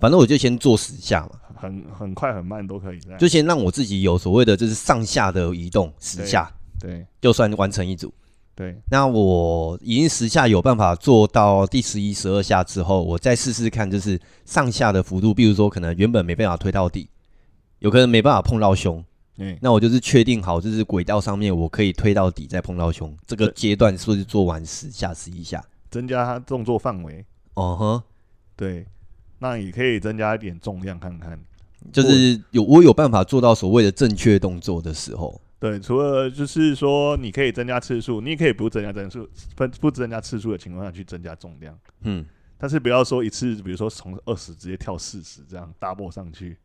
[0.00, 1.38] 反正我就先做十下嘛。
[1.54, 8.12] 很很快很慢都可以，就先让我自己有所谓的就是上下的移动十下，对，就算完成一组。
[8.56, 17.08] 对，那我已经十下有办法做到第十一、十二下之后，我再试试看，就是上下的幅度，比如说可能原本没办法推到底，
[17.80, 19.04] 有可能没办法碰到胸，
[19.36, 27.24] 嗯，那我就是确定好，就是轨道上面我可以推到底再碰到胸，这个阶段是不是做完十下、十一下，增加它动作范围？
[27.54, 28.02] 哦呵，
[28.56, 28.86] 对。
[29.38, 31.38] 那也可以增加一点重量看看，
[31.92, 42.24] 就是有我有办法做到所谓的正确动作的时候，对，除了就是说你可以增加次数，你也可以不增加增数，不不增加次数的情况下去增加重量，嗯，
[42.58, 46.56] 但是不要说一次，比如说从二十直接跳四十这样 double 上去，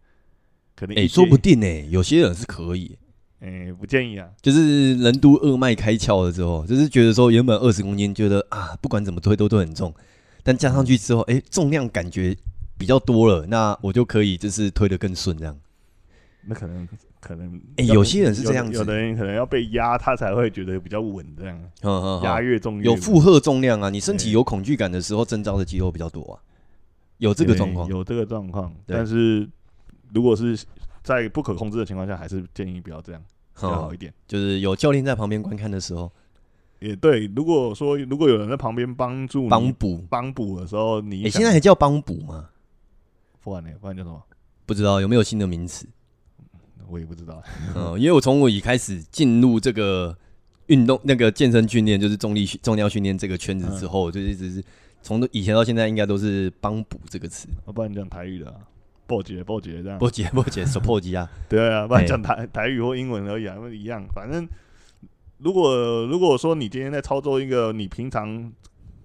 [0.75, 2.97] 可能哎、欸，说不定哎、欸，有些人是可以，
[3.39, 9.93] 哎、欸，不建议啊，就是人都二脉开窍了之后，就是觉得说原本二十公斤觉得啊不管怎么推都都很重，
[10.43, 12.36] 但加上去之后，哎、欸，重量感觉。
[12.77, 15.56] 比较多了，那我就可以就是推得更顺这样。
[16.47, 16.89] 那可能
[17.22, 22.22] 可能，哎、欸，有些人是这样子，有的人可能要被压，他才会觉得比较稳这样。
[22.24, 26.42] 压越重越有负荷重量啊，你身体有恐惧感的时候，征召的肌肉比较多啊。
[27.20, 28.74] 有这个状况，有这个状况。
[28.88, 29.48] 但是
[30.14, 30.60] 如果是
[31.04, 33.24] 在不可控制的情况下，还是建议不要这样，
[33.56, 34.12] 比较好一点。
[34.28, 36.12] 就是有教练在旁边观看的时候。
[36.80, 42.50] 也对，如果说如果有人在旁边帮助帮补帮补的时候，你、欸、现在还叫帮补吗？
[43.44, 43.70] 不然呢？
[43.80, 44.20] 不然叫什么？
[44.66, 45.86] 不知道有没有新的名词？
[46.91, 47.41] 我也不知道。
[47.75, 50.15] 嗯，因为我从我一开始进入这个
[50.67, 54.63] 运动、那个健身训练，就是重力重量训练这个圈子之后，嗯、就一直是
[55.01, 57.47] 从以前到现在，应该都是“帮补”这个词。
[57.73, 58.56] 不然你讲台语的、啊，
[59.08, 59.97] 破解破解这样。
[59.97, 61.30] 破解破解手破击啊！
[61.49, 64.06] 对啊，不然讲台台语或英文而已啊，一样。
[64.13, 64.47] 反正
[65.38, 68.51] 如果如果说你今天在操作一个你平常。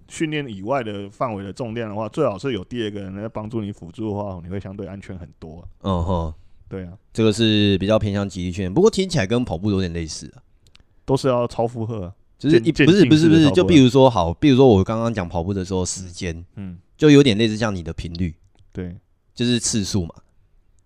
[0.09, 5.67] 训练以外的范围的重量的话，最好是有第二个人来帮助你辅助的话，你会相对安全很多、啊。
[5.83, 6.35] 嗯哼，
[6.69, 10.43] 对啊，这个是比较偏向极力训练，不过听起来跟跑步有点类似啊，
[11.05, 18.35] 都是要超负荷，就是一不是不是不是，就比如说好，比如说我刚刚讲跑步的时候时间，嗯，就有点类似像你的频率，
[18.73, 18.97] 对，
[19.35, 20.15] 就是次数嘛，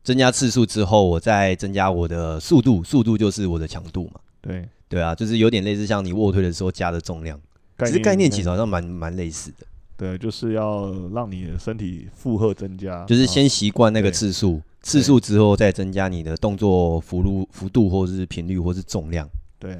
[0.03, 4.69] 增加次数之后，我再增加我的速度，速度就是我的强度嘛，对。
[4.90, 7.40] 对啊，就是有点类似像你卧推的时候加的重量。
[7.87, 9.64] 其实概念其实好像蛮蛮类似的，
[9.97, 19.79] 对，就是要让你的身体负荷增加，就是先习惯那个次数，次数之后再增加你的动作幅度、幅度或者是频率或是重量，对，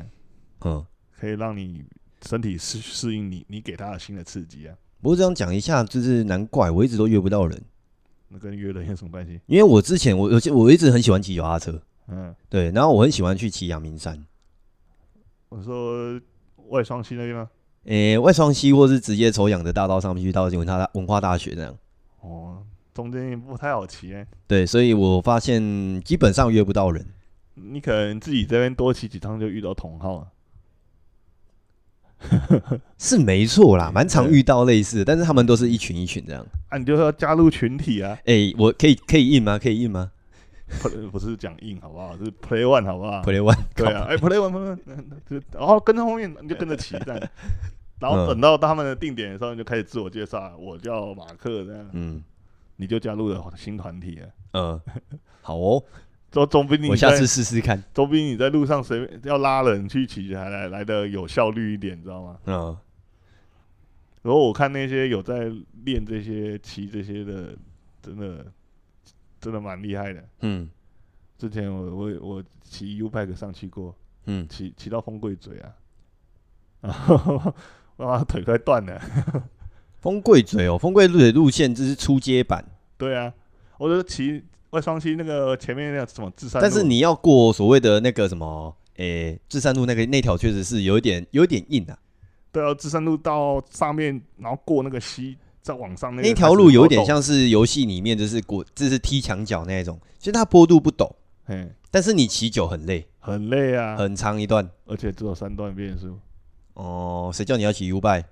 [0.65, 0.85] 嗯，
[1.19, 1.83] 可以让你
[2.27, 4.75] 身体适适应你你给他的新的刺激啊。
[5.01, 7.63] 不过这样讲一下，就是难怪我一直都约不到人，
[8.29, 9.41] 那跟约人有什么关系？
[9.47, 14.23] 因为我之前我我我一直很喜欢骑脚踏车，嗯，对，然后我很喜欢去骑阳明山。
[15.49, 16.21] 我说
[16.69, 17.51] 外双溪那边吗？
[17.85, 21.75] 诶、欸，外双溪或是直接从养的大道上面去到文化文化大学这样。
[22.21, 22.63] 哦，
[23.01, 24.27] 中间也不太好骑哎。
[24.47, 25.63] 对，所以我发现
[26.03, 27.07] 基本上约不到人。
[27.55, 30.29] 你可能自己这边多骑几趟就遇到同号了。
[32.99, 36.47] 是没错啦，蛮常遇到类似的，但是他们都是一群一群这样。
[36.69, 38.13] 啊，你就要加入群体啊。
[38.27, 39.59] 哎、欸，我可以可以印吗？
[39.59, 40.13] 可以印吗？
[40.83, 42.17] 不不是讲印好不好？
[42.17, 44.79] 是 play one 好不好？play one 对啊，哎、欸、play one play
[45.29, 47.29] one，然后跟着后面你就跟着骑这样，
[47.99, 52.23] 然后等到他们的定点的时候，你就开始自我介绍，我叫马克这样，嗯，
[52.81, 54.81] 你就加入了新团体了，嗯，
[55.43, 55.85] 好哦，
[56.31, 62.39] 总总比你我下次试试看，总比你在路上随便要拉人去骑还来来的有效率一点，你知道吗？
[62.47, 62.77] 嗯，
[64.23, 65.53] 然后我看那些有在
[65.85, 67.55] 练这些骑这些的，
[68.03, 68.47] 真的。
[69.43, 70.69] 真的蛮厉害的，嗯，
[71.39, 75.73] 之前我我我骑 U bike 上去过，嗯，骑骑到风柜嘴啊，
[76.83, 77.55] 然 后
[77.97, 79.01] 哇腿快断了，
[80.01, 82.65] 风柜嘴哦，风柜嘴路线这是初阶版，
[82.97, 83.33] 对啊，
[83.79, 91.99] 我就骑外双溪那个前面那个什么智山，但是你要过所谓的那个什么，诶，智山路那个那条确实是有一点有一点硬啊，
[92.51, 95.37] 对啊，智山路到上面然后过那个溪。
[95.63, 101.07] 再往上那条路有点像是游戏里面就是过，这是踢墙角那一种，其实它坡度不陡，
[101.45, 106.19] 嘿，但是你骑久很累，很累啊，很长一段，而且只有三段变速。
[106.73, 108.25] 哦，谁叫你要骑 U bike？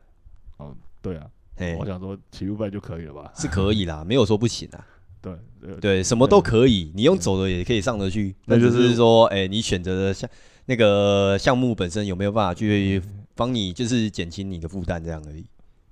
[0.57, 1.27] 哦，对啊，
[1.59, 3.33] 嘿，我想说骑 U bike 就可以了吧？
[3.35, 4.87] 是可以啦，没有说不行啊。
[5.21, 5.33] 对
[5.81, 10.31] 对，什么都可以，你用走的也可以上得去，那就是说，哎，你选择的项
[10.67, 13.03] 那个项目本身有没有办法去
[13.35, 15.45] 帮你，就是减轻你的负担这样而已。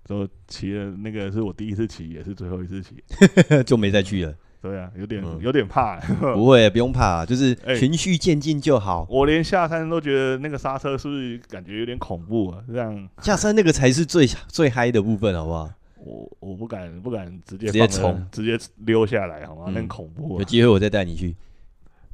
[0.08, 3.02] 就骑了那个是我第一次骑，也是最后一次骑，
[3.66, 4.32] 就没再去了。
[4.60, 6.00] 对啊，有点、嗯、有点怕。
[6.34, 9.06] 不会，不用怕，就是循序渐进就好、欸。
[9.08, 12.62] 我连下山都觉得那个刹车是不是感觉有点恐怖啊？
[12.66, 15.70] 这样下山那个才是最最嗨的部分，好不好？
[15.98, 19.64] 我我不敢不敢直接直接冲，直接溜下来，好吗？
[19.66, 20.38] 嗯、那很恐怖、啊。
[20.38, 21.36] 有机会我再带你去。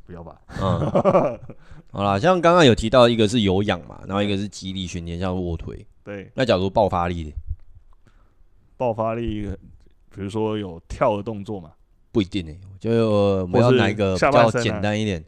[0.04, 0.38] 不要吧。
[0.60, 1.38] 嗯。
[1.92, 5.86] 好啦，像刚刚有提到一个是有氧嘛，然后一个是肌力训练，像卧推。
[6.02, 6.30] 对。
[6.34, 7.34] 那假如爆发力，
[8.76, 9.48] 爆发力，
[10.14, 11.70] 比如说有跳的动作嘛。
[12.12, 12.90] 不一定呢、欸，就
[13.40, 15.18] 我们要哪一个比较简单一点？
[15.18, 15.24] 啊、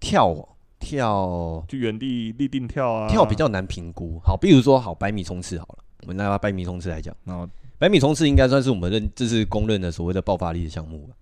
[0.00, 0.48] 跳
[0.78, 4.20] 跳就原地立定跳啊，跳比较难评估。
[4.24, 7.48] 好，比如说好百米冲刺好了，我们拿百米冲刺来讲，然后
[7.78, 11.14] 百米冲刺应该算是我们认这是公认的所谓的爆发力的项目吧？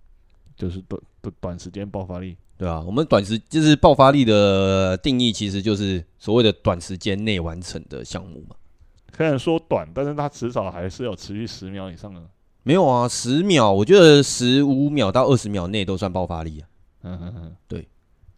[0.57, 8.55] 就是短短短时间爆发力，对啊，我们短时就是爆发力的定义，其实就是所谓的短时间内完成的项目嘛。
[9.17, 12.21] 虽然说短，但是它至少还是有持续十秒以上的。
[12.64, 16.68] 没有啊，十秒，我觉得十五秒到二十秒内都算爆发力啊。
[17.03, 17.87] 嗯嗯嗯，对。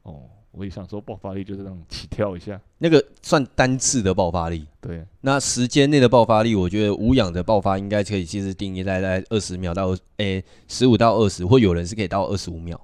[0.02, 4.66] 哦，我也想说爆发力就是那种起跳一下，那个算单次的爆发力。
[4.80, 5.06] 对。
[5.20, 12.80] 那时间内的爆发力，我觉得无氧的爆发应该可以其实定义在在二十秒到诶十五到二十，或有人是可以到二十五秒。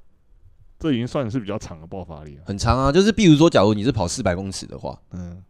[0.78, 2.42] 这已经算是比较长的爆发力了。
[2.44, 5.42] 很长啊，就是比如说，假如你是跑四百公尺的话，嗯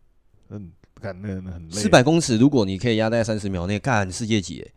[0.49, 1.75] 嗯，干那那很累。
[1.75, 4.73] 四百公尺，如果你可以压在三十秒内，干世界级诶。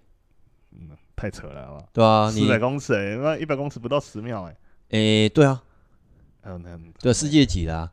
[1.16, 1.86] 太扯了，好吧？
[1.94, 4.58] 对啊，四百公尺哎、欸，那一百公尺不到十秒哎、欸。
[4.90, 5.64] 诶、欸，对啊，
[6.44, 7.92] 嗯嗯，对，世界级的、啊，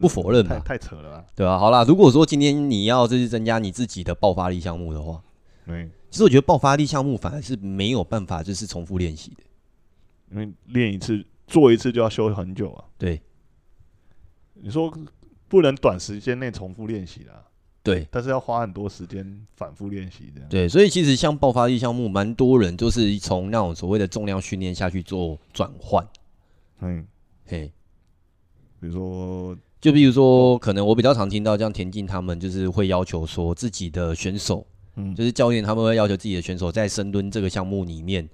[0.00, 0.58] 不否认嘛？
[0.58, 1.24] 太太扯了吧？
[1.36, 5.22] 对啊，好啦，如果说今天你要就是增加你自己的爆发力项目的话，
[5.66, 9.42] 对，其实我觉得爆发力项目反而是没有办法就是重复练习的，
[10.30, 12.84] 因为练一次做一次就要休很久啊。
[12.98, 13.20] 对，
[14.54, 14.92] 你说
[15.48, 17.44] 不能短时间内重复练习的。
[17.82, 20.40] 对，但是要花很多时间反复练习的。
[20.48, 26.06] 对，所以其实像爆发力项目，蛮多人就是从那种所谓的重量训练下去做转换。
[26.80, 27.04] 嗯，
[27.44, 27.72] 嘿，
[28.78, 34.64] 比如说，就比如说，可能我比较常听到，像田径他们就是会要求说自己的选手，
[34.94, 38.28] 嗯，就是教练他们会要求自己的选手在深蹲这个项目里面，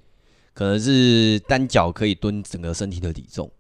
[0.53, 3.51] 可能是单脚可以蹲整个身体的体重。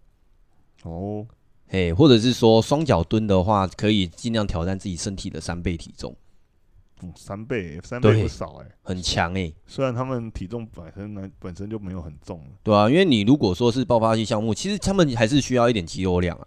[0.82, 1.26] 哦。
[1.68, 6.16] 嘿，或者是说双脚蹲的话，可以尽量挑战自己身体的三倍体重。
[7.02, 9.54] 嗯，三倍，三倍不少哎、欸，很强哎、欸。
[9.66, 16.46] 虽然他们体重本身呢本身就没有很重，对啊，因为你如果说是爆发力项目，其实他们还是需要一点肌肉量啊。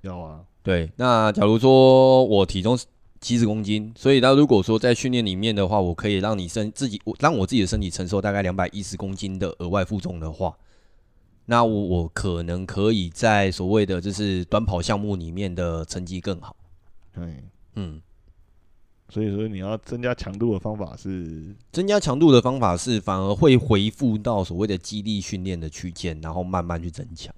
[0.00, 0.40] 要啊。
[0.62, 2.78] 对，那假如说我体重
[3.20, 10.56] 七十公斤，所以那如果说在训练里面的话，我可以让你身自己，我让我自己的身体承受大概两百一十公斤的额外负重的话。
[11.46, 16.56] 那我我可能可以在所谓的就是短跑项目里面的成绩更好。
[17.12, 17.22] 对，
[17.74, 18.00] 嗯，
[19.10, 27.30] 所以说你要增加强度的方法是增加强度的方法是反而会回复到所谓的肌力训练的区间，然后慢慢去增强。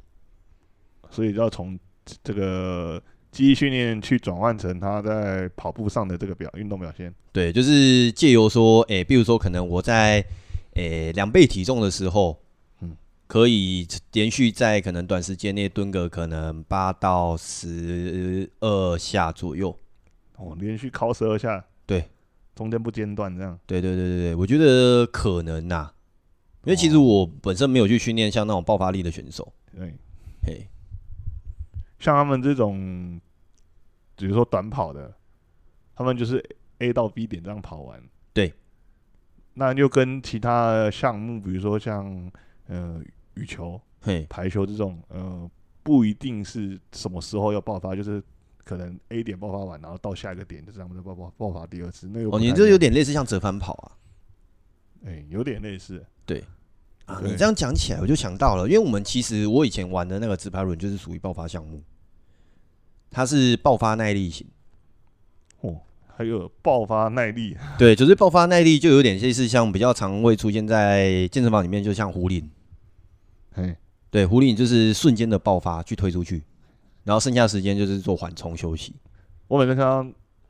[1.10, 1.76] 所以要从
[2.22, 7.12] 这个肌力训练去转换成他在跑步上的这个表运动表现。
[7.32, 10.24] 对，就是借由说，诶、欸，比如说可能我在
[10.74, 12.38] 诶两、欸、倍体重的时候。
[13.26, 19.76] 可以连续在可能短时间内蹲个可能八到十二下左右，
[20.36, 22.08] 哦，连续敲十二下，对，
[22.54, 25.94] 中间不间断这样，对对对对对，我觉得可能呐、啊，
[26.62, 29.92] 因为其实我本身没有去训练像那种爆发力的选手，对，
[30.44, 30.68] 嘿，
[31.98, 33.20] 像他们这种，
[34.14, 35.12] 比如说短跑的，
[35.96, 36.40] 他们就是
[36.78, 38.00] A 到 B 点这样跑完，
[38.32, 38.54] 对，
[39.54, 42.30] 那就跟其他项目，比如说像
[42.68, 43.02] 呃。
[43.36, 45.48] 羽球、嘿，排球这种，呃，
[45.82, 48.22] 不一定是什么时候要爆发，就是
[48.64, 52.08] 可能 A 点爆发完，然后到下一个点就这样子爆爆爆发第二次。
[52.08, 53.92] 那个哦，你这有点类似像折返跑啊？
[55.04, 56.04] 哎、欸，有点类似。
[56.24, 56.42] 对
[57.04, 61.82] 啊，你这样讲起来，我就想到了，因为我们其实我以前玩的那个直排轮就是属于爆发项目，
[63.10, 64.46] 它是爆发耐力型。
[65.60, 65.80] 哦，
[66.16, 67.56] 还有爆发耐力？
[67.78, 72.50] 对，就是爆发耐力，就有点类似像比较常会出现在健身房里面，就像壶铃。
[73.56, 73.74] 嘿，
[74.10, 76.42] 对，狐狸就是瞬间的爆发去推出去，
[77.04, 78.94] 然后剩下时间就是做缓冲休息。
[79.48, 80.06] 我每次看到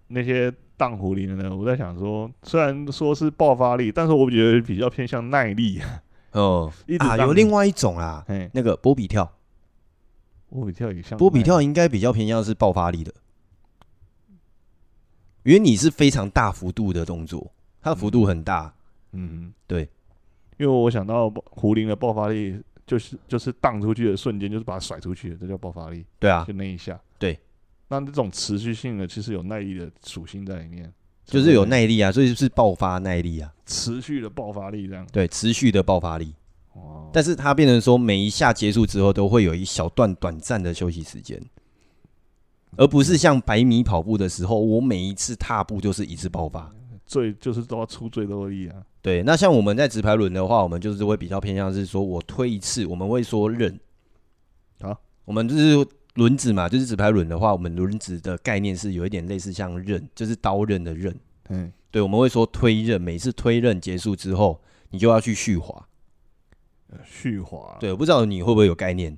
[0.08, 5.80] 那些荡狐狸的呢，我在想说，虽然说是爆发力，但是我觉得比较偏向耐力。
[6.32, 9.30] 哦，啊，有另外一种啊，那个波比跳，
[10.48, 13.14] 波比跳也像，波比跳应该比较偏向是爆发力的，
[15.44, 18.74] 因为你是非常大幅度的动作，它的幅度很大。
[19.12, 19.88] 嗯，对，
[20.58, 22.60] 因为我想到壶铃的爆发力。
[22.86, 26.04] 就是就是荡出去的瞬间，就是把它甩出去，这叫爆发力。
[26.20, 26.98] 对啊，就那一下。
[27.18, 27.38] 对，
[27.88, 30.92] 那这种持续性的其实有耐力的属性在里面，
[31.24, 35.06] 就是有耐力啊，所以是爆发耐力啊，持续的爆发力这样。
[35.12, 36.34] 对，持续的爆发力。
[36.74, 41.42] 哦但是它变成说，每一下结束之后都会有一小段短暂的休息时间，
[42.76, 46.70] 而不是像百米跑步的时候，我每一次踏步就是一次爆发，
[47.06, 48.82] 最就是都要出最多力啊。
[49.06, 53.78] 对，那像我们在直排轮的话，我们就是会比较偏向是说，我推一次，我们会说刃
[54.80, 61.16] 好，我们就是轮子嘛，就是直排轮的话，我们轮子的概念是有一点类似像刃，就是刀刃的刃。
[61.50, 65.86] 嗯，对，我们会说推刃，每次推刃结束之后，你就要去续滑。
[67.04, 69.16] 续滑，对，我不知道你会不会有概念，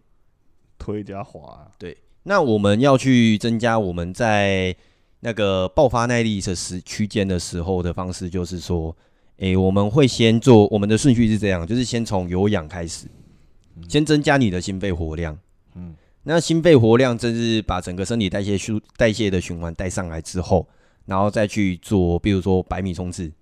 [0.79, 1.97] 推加滑，对。
[2.25, 4.77] 那我们要去增加我们在
[5.21, 8.95] 那个爆发耐力的时区间的时候的方式，就是说，
[9.39, 13.07] 诶，我们会先做我们的顺序是这样，就是先从有氧开始，
[13.89, 15.39] 先增加你的心肺活量，
[15.75, 20.69] 嗯，那心肺活量就是把整个身体代谢循代谢的循环带上来之后，
[21.07, 23.33] 然后再去做，比如说百米冲刺。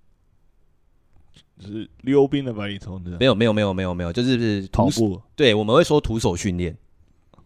[1.59, 3.17] 是溜冰的百米冲刺？
[3.19, 5.19] 没有没有没有没有没有，就是是跑步。
[5.35, 6.77] 对，我们会说徒手训练。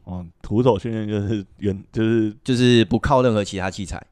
[0.03, 4.05] 哦，徒手训练就是原就是就是不靠任何其他器材，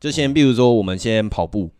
[0.00, 1.75] 就先比如说我们先跑步，嗯，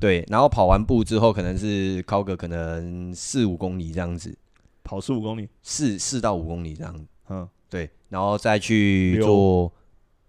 [0.00, 4.36] 对，然后跑完步之后可能是靠个可能四五公里这样子，
[4.84, 6.96] 跑四五公里，四四到五公里这样。
[6.96, 9.72] 子，嗯，对，然后再去做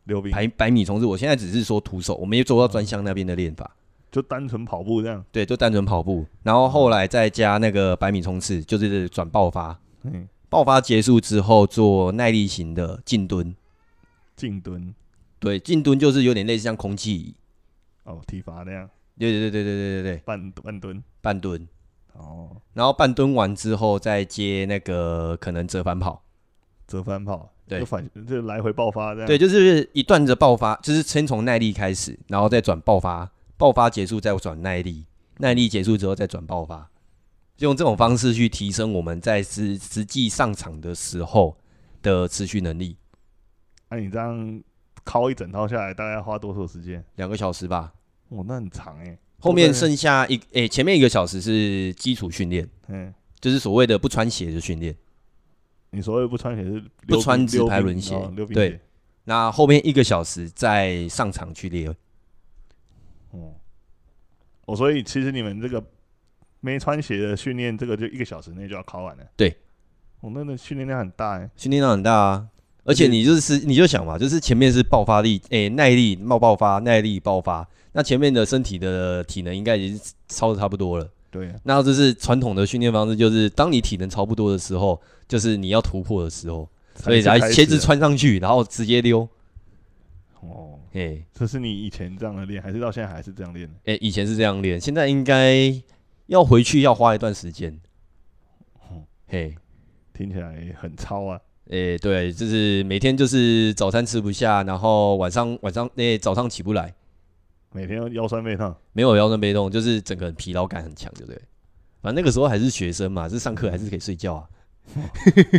[0.06, 0.32] 溜冰。
[0.32, 1.06] 百百米冲刺。
[1.06, 3.76] 我现在只是说徒手，我没有做到专项那边的练法。
[4.12, 9.80] 就单纯跑步这样，对，就单纯跑步，然后后来再加那个百米冲刺，就是转爆发。
[10.02, 13.56] 嗯，爆发结束之后做耐力型的静蹲。
[14.36, 14.96] 静蹲，
[15.38, 17.36] 对，静蹲就是有点类似像空气
[18.04, 18.90] 哦，体罚那样。
[19.20, 20.16] 对对对对对对对。
[20.16, 21.68] 对，半半蹲，半蹲，
[22.14, 26.24] 哦，然后半蹲完之后再接那个可能折返跑，
[26.88, 35.06] 折返跑，对，就反就来回爆发这样，对，就是一段的爆发，就是先从耐力开始，然后再转爆发，爆发结束再转耐力，
[35.38, 36.90] 耐力结束之后再转爆发，
[37.60, 41.58] 用这种方式去提升我们在实实际上场的时候
[42.02, 42.98] 的持续能力。
[43.90, 44.64] 那、你这样
[45.06, 47.04] 敲一整套下来，大概要花多少时间？
[47.16, 47.92] 两个小时吧。
[48.30, 49.20] 哦，那很长哎、欸。
[49.40, 54.96] 后面剩下一诶、欸，前面一个小时是基础训练，嗯，就是所谓的不穿鞋的训练。
[55.92, 58.16] 你所谓不穿鞋是不穿直排轮鞋，
[58.54, 58.80] 对。
[59.24, 61.90] 那后面一个小时再上场去练。
[63.32, 63.54] 哦，
[64.66, 65.84] 哦，所以其实你们这个
[66.60, 69.24] 没穿鞋的训练，这个就一个小时内就要考完了。
[69.36, 69.56] 对，
[70.20, 72.48] 我们的训练量很大哎，训练量很大啊！
[72.84, 81.10] 而且你就是你就想嘛，就是前面是爆发力，哎，耐力冒爆发，耐力爆发，那前面的身体的体能应该已经超的差不多了。
[81.32, 89.28] 对，那这是传统的训练方式，就是当你体能超不多的时候，就是你要突破的时候，所以来鞋子穿上去，然后直接溜。
[90.42, 90.76] 哦。
[90.92, 93.70] 哎这是你以前这样的练，还是到现在还是这样练？
[93.86, 95.72] 哎，以前是这样练，现在应该
[96.26, 97.80] 要回去要花一段时间。
[99.28, 99.56] 嘿，
[100.12, 101.40] 听起来很超啊！
[101.70, 106.92] 哎，对，就是每天就是早餐吃不下，然后晚上晚上那早上起不来，
[107.72, 108.76] 每天腰酸背痛。
[108.94, 111.42] 没有腰酸背痛，就是整个疲劳感很强，对不对？
[112.02, 114.50] 反正那个时候还是学生嘛，是上课还是可以睡觉啊？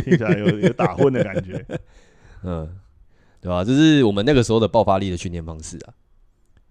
[0.05, 1.65] 听起来有有打混的感觉。
[2.43, 2.77] 嗯。
[3.43, 3.63] 对吧？
[3.63, 5.93] 这是我们那个时候的爆发力的训练方式啊，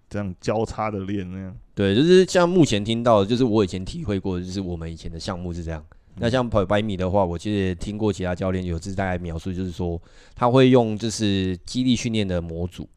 [0.09, 1.53] 这样交叉的练那样。
[1.75, 5.85] 对，就是像目前听到的，就是我以前体会过，就是我们以前的项目是这样。
[5.91, 10.01] 嗯、那像跑百米的话，我其实也听过其他教练有次大概描述，就是说
[10.33, 12.87] 他会用就是激励训练的模组，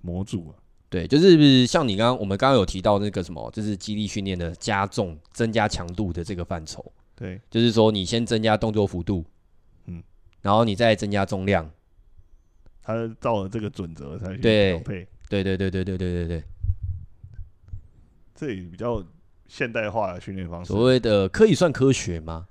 [0.00, 0.56] 模组啊。
[0.92, 6.84] 对，就是像你刚刚我们刚刚有提到那个什么，就是肌力训练的加重、增加强度的这个范畴。
[7.16, 9.24] 对，就是说你先增加动作幅度，
[9.86, 10.02] 嗯，
[10.42, 11.70] 然后你再增加重量。
[12.82, 16.44] 他照了这个准则才去调配，对对对对对对对对，
[18.34, 19.02] 这也比较
[19.48, 22.46] 现代化的训练方式，所谓的可以算科学吗？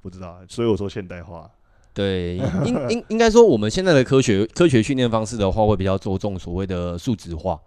[0.00, 1.48] 不知道，所以我说现代化。
[1.94, 7.60] 对， 应应应该说我们现在的科学科学训练方式的话，会比较着重所谓的数值化，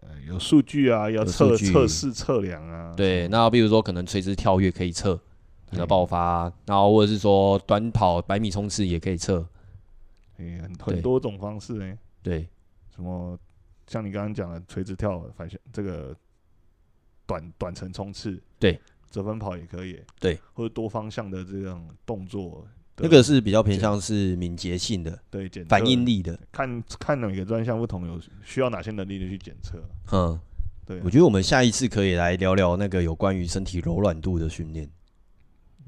[0.00, 2.92] 呃，有数据啊，要测测试测量啊。
[2.96, 5.18] 对，那比如说可能垂直跳跃可以测
[5.70, 9.46] 你的爆发，然后或者是说短跑百米冲刺也可以测。
[10.38, 12.48] 欸、很很多种方式呢、欸，对，
[12.94, 13.36] 什么
[13.88, 16.14] 像你刚刚讲的垂直跳、反向这个
[17.26, 22.64] 短短程冲刺，对，折返跑也可以，对，或者多方向的这种动作，
[22.98, 29.82] 那个是比较偏向是敏捷性的，对，反应力的，看看哪个专项不同，有需要哪些能力的去检测，
[30.12, 30.38] 嗯，
[30.86, 34.88] 对，我觉得我们下一次可以来聊聊那个有关于身体柔软度的训练。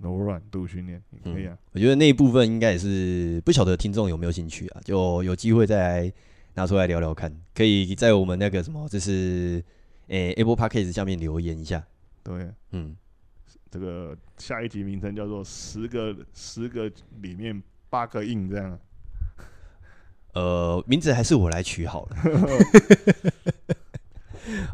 [0.02, 6.12] 柔软度训练也可以啊、嗯，我觉得那一部分应该也是不晓得听众有没有兴趣啊，就有机会再来
[6.54, 9.62] 拿出来聊聊看，可以在我们那个什么，就是
[10.08, 11.84] 诶、欸、Apple Podcast 下面留言一下。
[12.22, 12.96] 对，嗯，
[13.70, 16.90] 这个下一集名称叫做十个十个
[17.20, 18.78] 里面八个硬这样。
[20.34, 22.16] 呃，名字还是我来取好了。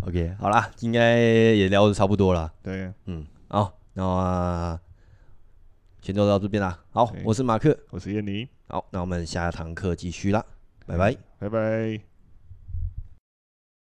[0.06, 2.52] OK，好啦，应该也聊的差不多了。
[2.62, 4.78] 对，嗯，好，那
[6.00, 6.78] 先就到这边啦。
[6.90, 8.48] 好，我是马克，我是燕妮。
[8.68, 10.44] 好，那我们下堂课继续啦，
[10.86, 12.15] 拜拜，拜拜。